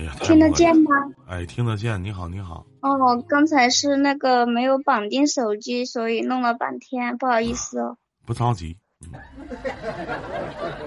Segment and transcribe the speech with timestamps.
[0.00, 0.90] 哎呀，听得见吗？
[1.26, 2.02] 哎，听得见。
[2.02, 2.64] 你好，你好。
[2.80, 7.98] 哦，刚才是那个没有绑定手机，所以弄了半天，不好意思哦。
[8.24, 8.78] 不着急。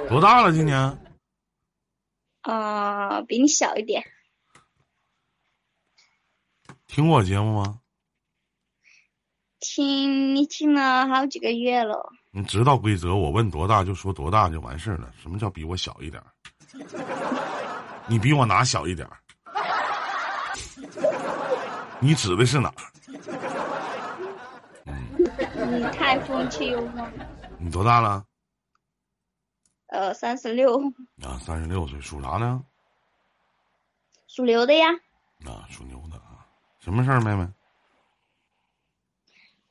[0.10, 0.52] 多大了？
[0.52, 0.98] 今年？
[2.42, 4.04] 啊，比你小一点。
[6.88, 7.82] 听过我节目吗？
[9.60, 12.12] 听你听了好几个月了。
[12.32, 15.14] 你知道规则，我问多大就说多大就完事儿了。
[15.22, 16.20] 什么叫比我小一点？
[18.08, 19.18] 你比我哪小一点儿？
[22.00, 22.74] 你指的是哪？
[24.86, 27.14] 你太风趣幽默了。
[27.58, 28.26] 你多大了？
[29.88, 30.78] 呃，三十六。
[31.24, 32.62] 啊，三十六岁，属啥呢？
[34.28, 34.90] 属牛的呀。
[35.46, 36.46] 啊，属牛的啊。
[36.80, 37.48] 什么事儿，妹妹？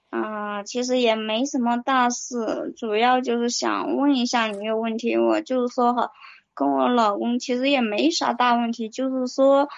[0.08, 5.18] 啊，其实也没什么大事，主要就是想问一下你一个问题。
[5.18, 6.10] 我就是说哈。
[6.54, 9.68] 跟我老公其实也没啥大问题，就是说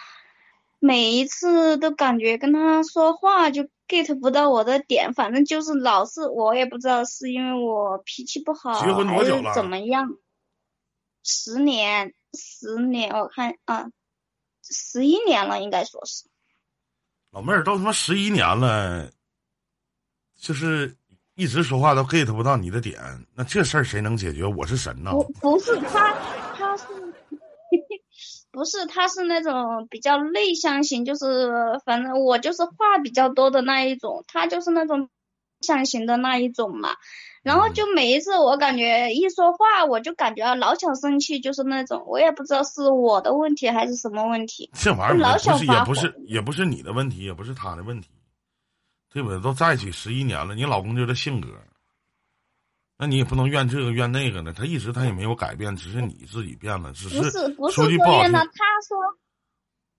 [0.79, 10.17] 每一次都感觉跟他说话就 get 不到我的点，反正就是老是我也不知道是因为我脾气不好还是怎么样。
[11.23, 13.87] 十年，十年，我看啊，
[14.63, 16.25] 十一年了，应该说是。
[17.31, 19.11] 老妹儿都他妈十一年了，
[20.37, 20.95] 就是
[21.35, 23.01] 一直说话都 get 不到你的点，
[23.35, 24.45] 那这事儿谁能解决？
[24.45, 25.13] 我是神呐！
[25.13, 26.15] 不，不是他。
[26.75, 26.87] 他是
[28.51, 31.53] 不是他是那种比较内向型，就是
[31.85, 35.09] 反正我就是话比较多的那一种，他就是那种
[35.61, 36.97] 向型的那一种嘛。
[37.43, 44.71] 然后就每一次我感觉一说话，我就感觉老想生气，就是那种我也不知道是我的问题还是什么问题。
[44.73, 48.09] 这玩意儿不是也不是也不是你的问题，也不是他的问题，
[49.13, 49.41] 对不对？
[49.41, 51.49] 都在一起十一年了，你老公就这性格。
[53.05, 59.19] 那你也不能怨这个怨那个呢，他一直他也没有改变，只是你自己变了，只是不是说句不好听，他说，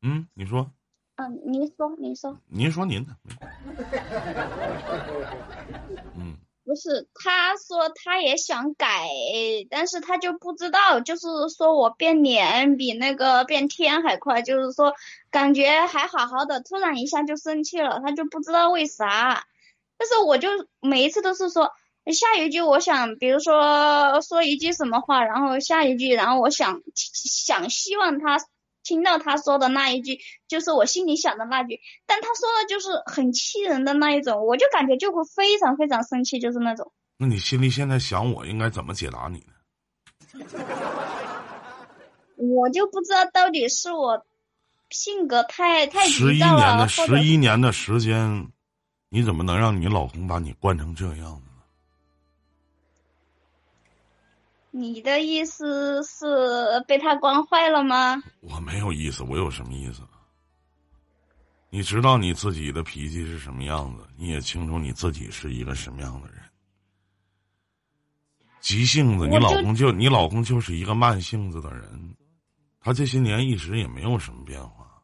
[0.02, 0.72] 嗯，你说，
[1.18, 3.16] 嗯，您说，您说，您说您的，
[6.18, 9.08] 嗯，不是，他说他也想改，
[9.70, 14.96] 但是他就不知道，就是说我变脸比那个变天还快，就是说
[15.30, 19.46] 感觉还好好的，突然一下就生气了，他就不知道为啥，
[19.96, 20.50] 但是我就
[20.82, 21.72] 每一次都是说。
[22.14, 28.38] 下一句我想，比如说说一句什么话，然后下一句，然后我想想希望他
[28.84, 36.92] 听到他说的那一句，就是我心里想的那句，但他说的就是很气人的那一种，我就感觉就会非常非常生气，就是那种。
[37.18, 40.46] 那你心里现在想我应该怎么解答你呢？
[42.38, 44.26] 我就不知道到底是我
[44.90, 48.52] 性格太太十一年的十一年的时间，
[49.10, 51.42] 你怎么能让你老公把你惯成这样？
[54.78, 56.26] 你的意思是
[56.86, 58.22] 被他惯坏了吗？
[58.42, 60.02] 我没有意思，我有什么意思？
[61.70, 66.42] 你知道你自己的脾气是什么样子，你也清楚你自己是一个什么样的人。
[68.60, 72.14] 急性子，你老公就你老公就是一个慢性子的人，
[72.82, 75.02] 他这些年一直也没有什么变化，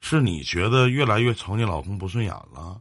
[0.00, 2.80] 是你觉得越来越瞅你老公不顺眼了？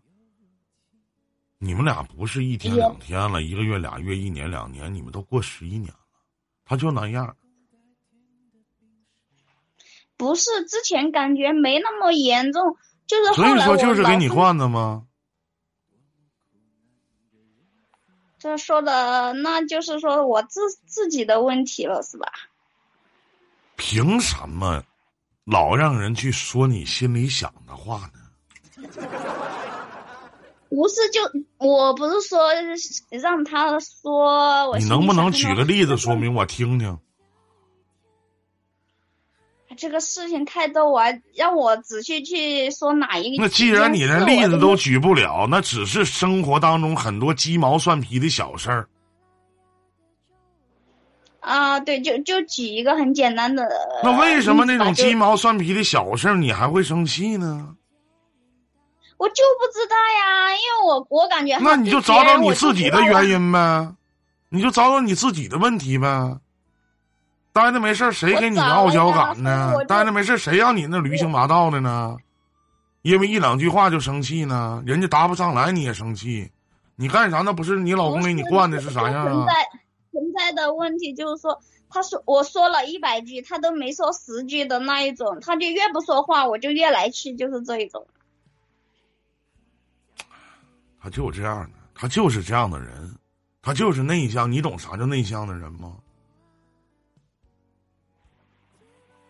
[1.60, 6.00] 你们俩不是一天两天了，一个月俩月，一年两年，你们都过十一年了，
[6.64, 7.36] 他就那样。
[10.16, 15.04] 不是之前感觉没那么严重，就是所以说就是给你换的吗？
[18.40, 22.32] 这说的那就是说我自自己的问题了，是吧？
[23.76, 24.84] 凭什么
[25.44, 28.20] 老让人去说你心里想的话呢？
[30.70, 31.22] 不是，就
[31.58, 32.50] 我不是说
[33.10, 36.98] 让他说，你能不能举个例子说明我听听？
[39.78, 41.04] 这个事情太逗，我
[41.36, 43.44] 让我仔细去说哪一个？
[43.44, 48.90] 那既然你连例子都举不了，那只是生活当中很多鸡毛蒜皮的小事儿。
[51.42, 53.70] 啊，对，就就举一个很简单的。
[54.04, 57.77] 那为什么那种鸡毛蒜皮的小事儿你还会生气呢？
[59.18, 63.94] 我就不知道呀，因为我我感觉那你就找找你自己的原因呗，
[64.50, 66.38] 你就找找你自己的问题呗。
[67.52, 69.74] 待着没事谁给你傲娇感呢？
[69.88, 72.16] 待着没事谁让你那驴行马道的呢？
[73.02, 74.84] 因为一两句话就生气呢？
[74.86, 76.52] 人家答不上来你也生气，
[76.96, 77.40] 你干啥？
[77.40, 79.32] 那不是你老公给你惯的是啥样啊？
[79.32, 79.54] 存在
[80.12, 81.60] 存在的问题就是说，
[81.90, 88.06] 他说我说了一百句，他都没说十句的那一种，他就越不说话，我就越来气，就是这一种。
[91.08, 93.16] 他就这样的，他就是这样的人，
[93.62, 94.52] 他就是内向。
[94.52, 95.94] 你懂啥叫内向的人吗？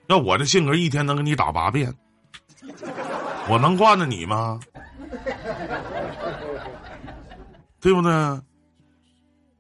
[0.08, 1.94] 要我的性格，一天能给你打八遍，
[3.48, 4.60] 我能惯着你吗？
[7.80, 8.42] 对不对？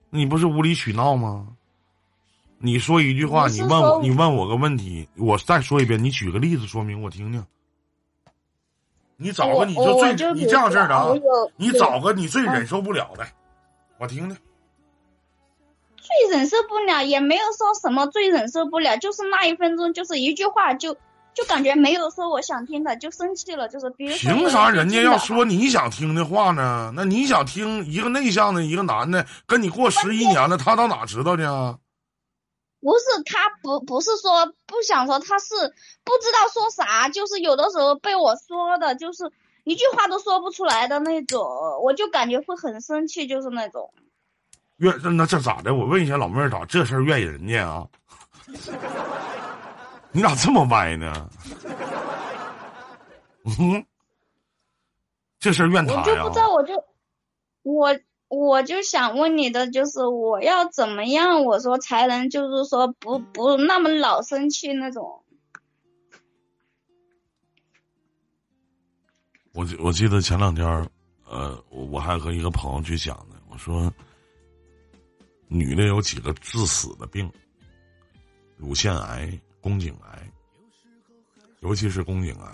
[0.09, 1.47] 你不是无理取闹吗？
[2.57, 7.45] 你说一句话，你问我，你问我个问题，我再说一遍，你举个例子说明我听听。
[9.17, 11.13] 你找个你就最你这样式的啊，
[11.55, 13.25] 你找个你最忍受不了的，
[13.99, 14.37] 我听听。
[15.97, 20.93] 最忍受不了也没有说什么最忍受不了，就是那一分钟，就是一句话，就
[21.33, 26.93] 就感觉没有说我想听的，就生气了，就是别凭啥人家要说你想听的话呢？
[26.95, 31.77] 那你想听一个内向的一个男的跟你过十一年了，他到哪知道呢？
[32.79, 35.55] 不是他不不是说不想说，他是
[36.03, 39.31] 不知道说啥，就是有的时候被我说的，就是
[39.63, 41.41] 一句话都说不出来的那种，
[41.83, 43.93] 我就感觉会很生气，就是那种。
[44.77, 45.73] 怨那这咋的？
[45.73, 47.87] 我问一下老妹儿，咋这事儿怨人家啊？
[50.11, 51.29] 你咋这么歪呢？
[53.59, 53.85] 嗯，
[55.39, 55.99] 这事儿怨他呀？
[55.99, 56.83] 我就不知道，我就
[57.63, 61.43] 我我就想问你的，就是我要怎么样？
[61.43, 65.23] 我说才能就是说不不那么老生气那种。
[69.53, 70.65] 我我记得前两天，
[71.25, 73.91] 呃，我还和一个朋友去讲呢，我说。
[75.49, 77.31] 女的有几个致死的病，
[78.57, 79.31] 乳腺癌、
[79.61, 80.29] 宫颈癌，
[81.61, 82.53] 尤其是宫颈癌。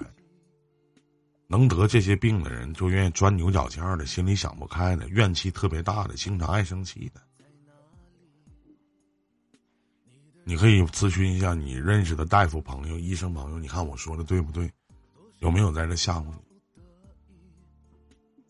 [1.48, 7.22] 能得这些病的人，就愿意钻牛角尖的，心里想不开的，怨气特别大的，经常爱生气的。
[10.44, 14.70] 你可以咨询一下你认识的大夫朋友、医生朋友，你看我说的对不对？
[15.40, 16.34] 有没有在这吓唬你？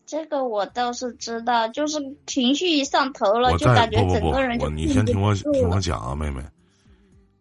[0.06, 6.42] 这个我倒是知道，就是情绪一上头了，就感觉整个人就你先听我听我讲啊，妹妹，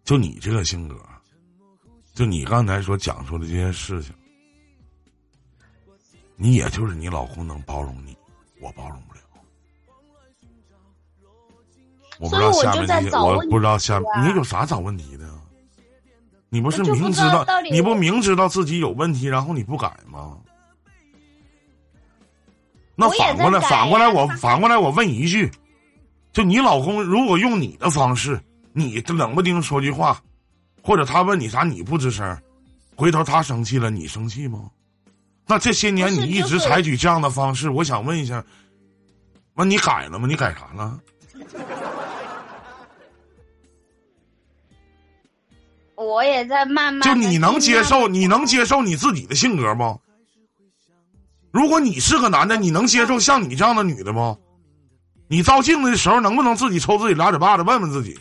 [0.04, 0.96] 就你这个性格，
[2.14, 4.14] 就你刚才所讲述的这些事情，
[6.36, 8.18] 你也就是你老公能包容你，
[8.60, 9.20] 我包容不了。
[12.20, 15.30] 我不知道下面这些，我不知道下面你有啥找问题的？
[16.50, 20.38] 你不是明知道，你不明知道自己有问题，然后你不改吗？
[22.96, 25.52] 那反过来，反过来，我反过来，我问一句：
[26.32, 28.40] 就你老公如果用你的方式，
[28.72, 30.22] 你冷不丁说句话，
[30.84, 32.40] 或者他问你啥你不吱声，
[32.96, 34.70] 回头他生气了，你生气吗？
[35.46, 38.44] 那这些年你一直采取这样的方式，我想问一下，
[39.54, 40.28] 那你改了吗？
[40.28, 41.00] 你改啥了？
[45.96, 47.02] 我也在慢慢。
[47.02, 48.08] 就你能接受？
[48.08, 50.00] 你能接受你自己的性格不？
[51.52, 54.38] 如果你是个男的，你能接受像你这样的女的吗？
[55.28, 58.20] 你照镜子的时候能不能自己抽自己俩嘴巴子，问问自己？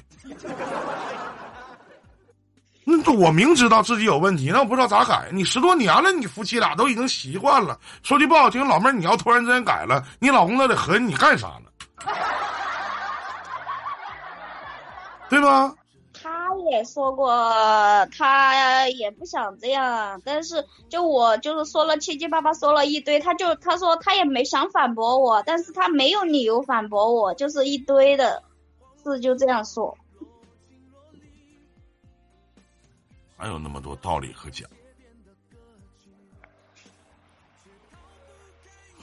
[3.04, 5.28] 那我明知道自己有问题，那我不知道咋改。
[5.32, 7.78] 你十多年了，你夫妻俩都已经习惯了。
[8.02, 11.70] 说句不好听，老妹儿，你要突然之间改了，你老公那得合计你干啥呢？
[15.28, 15.74] 对吧？
[16.22, 17.32] 他也说过，
[18.16, 28.42] 他也不想这样，但是就我就是说了七七八八说了一堆，他就他说他也没想反驳我，但是他没有理由反驳我，就是一堆的
[29.02, 29.96] 事就这样说。
[33.42, 34.70] 还有那么多道理可讲？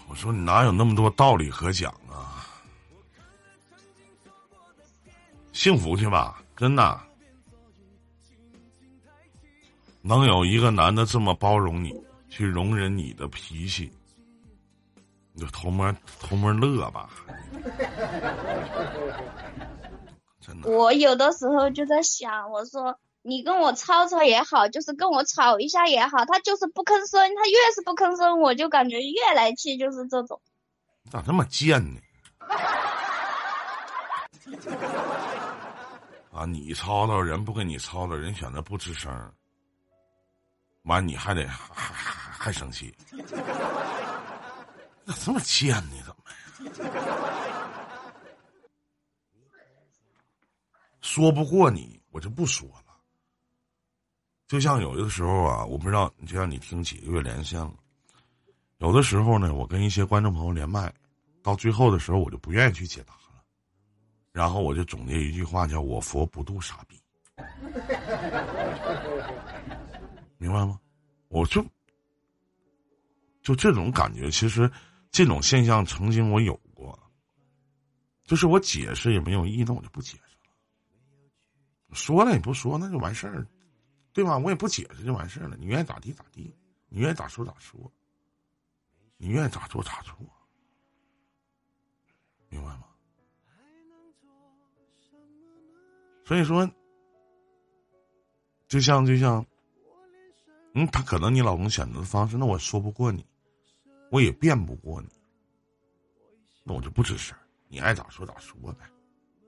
[0.08, 2.48] 我说你哪有那么多道理可讲啊？
[5.52, 7.02] 幸福去吧，真的。
[10.02, 11.94] 能有一个男的这么包容你，
[12.30, 13.92] 去容忍你的脾气，
[15.34, 17.10] 你就偷摸偷摸乐吧。
[20.40, 20.70] 真的。
[20.70, 30.42] 我有的时候就在想，我说你跟我吵吵也好，就是跟我吵一下也好，他就是不吭声，他越是不吭声，我就感觉越来气，就是这种。
[31.12, 32.00] 咋这么贱呢？
[36.32, 39.34] 啊，你吵吵人不跟你吵吵，人选择不吱声。
[40.84, 42.96] 完，你还得还 还还生气？
[45.06, 45.96] 咋这么贱呢？
[46.72, 46.94] 怎么呀？
[51.02, 52.89] 说不过你，我就不说了。
[54.50, 57.72] 就像有的时候啊，我不知道，就像你听几个月连线了，
[58.80, 60.92] 有的时候呢，我跟一些观众朋友连麦，
[61.44, 63.44] 到最后的时候，我就不愿意去解答了，
[64.32, 67.00] 然后我就总结一句话，叫我佛不渡傻逼。
[70.40, 70.80] 明白吗？
[71.28, 71.64] 我就
[73.44, 74.68] 就这种感觉，其实
[75.12, 76.98] 这种现象曾经我有过，
[78.24, 81.94] 就是我解释也没有意义，那我就不解释了。
[81.94, 83.46] 说了也不说，那就完事儿了。
[84.14, 84.38] 对吧？
[84.38, 85.56] 我也不解释就完事儿了。
[85.58, 86.54] 你愿意咋地咋地，
[86.88, 87.80] 你愿意咋说咋说，
[89.18, 90.16] 你愿意咋做咋做，
[92.50, 92.86] 明白吗？
[96.26, 96.70] 所以说，
[98.68, 99.46] 就像就像，
[100.74, 103.26] 嗯，他可能你老公选择的方式，那我说不过你，
[104.12, 105.10] 我也辩不过你，
[106.64, 107.36] 那我就不吱声，
[107.68, 108.88] 你爱咋说咋说呗，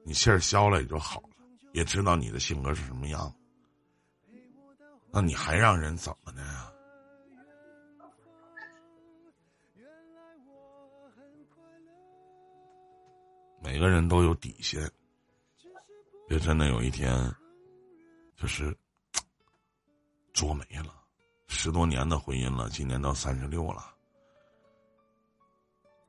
[0.03, 1.29] 你气儿消了也就好了，
[1.73, 3.31] 也知道你的性格是什么样，
[5.11, 6.71] 那你还让人怎么的呀？
[13.61, 14.89] 每个人都有底线。
[16.27, 17.13] 别真的有一天，
[18.37, 18.75] 就是
[20.33, 20.95] 作没了。
[21.47, 23.93] 十多年的婚姻了，今年到三十六了。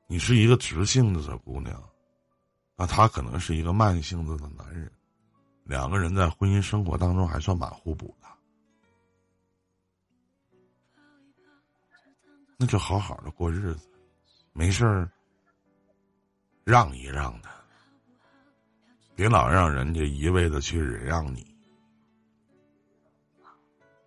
[0.07, 1.83] 你是一个直性子的姑娘，
[2.77, 4.89] 那他可能是一个慢性子的男人。
[5.65, 8.27] 两个人在婚姻生活当中还算蛮互补的，
[12.63, 13.89] 那就好好的过日子，
[14.53, 15.11] 没事儿
[16.63, 17.49] 让一让的。
[19.15, 21.45] 别老让人家一味的去忍让你，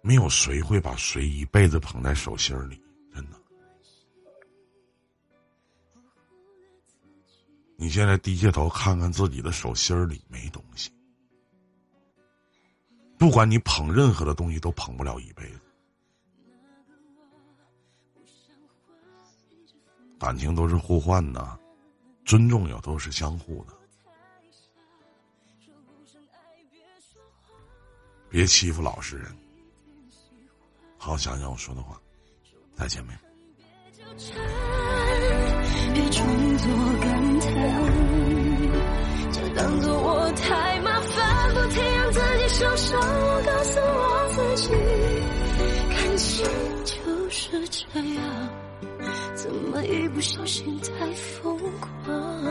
[0.01, 2.83] 没有谁会把谁一辈子捧在手心里，
[3.13, 3.37] 真的。
[7.77, 10.91] 你现在低下头看看自己的手心里没东西，
[13.19, 15.61] 不管你捧任何的东西，都捧不了一辈子。
[20.19, 21.59] 感情都是互换的，
[22.25, 23.73] 尊重也都是相互的。
[28.29, 29.35] 别欺负老实人，
[30.99, 32.01] 好想想我说的话，
[32.75, 33.15] 再见没？
[35.95, 36.27] 别装
[36.59, 36.67] 作
[37.01, 37.51] 感叹，
[39.33, 42.99] 就当做我太麻烦，不停让自己受伤。
[43.01, 44.69] 我告诉我自己，
[45.95, 46.45] 感情
[46.85, 48.25] 就是这样，
[49.47, 52.47] 怎么一不小心太疯狂？